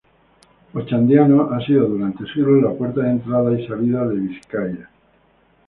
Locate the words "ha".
1.51-1.63